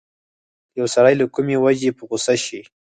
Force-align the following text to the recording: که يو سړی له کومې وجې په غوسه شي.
که 0.71 0.75
يو 0.81 0.87
سړی 0.95 1.13
له 1.21 1.25
کومې 1.33 1.55
وجې 1.65 1.89
په 1.97 2.03
غوسه 2.09 2.35
شي. 2.45 2.61